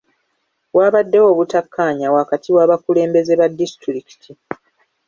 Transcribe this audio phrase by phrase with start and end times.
[0.75, 4.31] Waabaddewo obutakkaanya wakati w'abakulembeze ba disitulikiti.